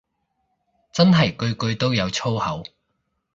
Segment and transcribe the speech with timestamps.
[0.91, 2.63] 真係句句都有粗口